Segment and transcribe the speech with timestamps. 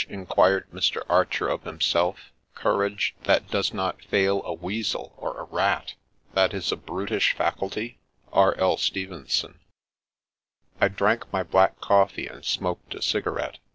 [0.09, 1.03] inquired Mr.
[1.07, 3.11] Archer of him self,' Couraee,...
[3.25, 5.93] that does not fail a weasel or a rat—
[6.33, 7.99] that is a brutish faculty?
[8.15, 8.55] '*'— R.
[8.57, 8.77] L.
[8.77, 9.59] Stkvsnson.
[10.81, 13.59] I DRANK my black coffee and smoked a cigarette.